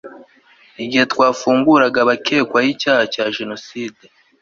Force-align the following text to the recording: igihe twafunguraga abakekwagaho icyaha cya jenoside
igihe 0.83 1.03
twafunguraga 1.13 1.97
abakekwagaho 2.01 2.71
icyaha 2.75 3.03
cya 3.13 3.25
jenoside 3.37 4.03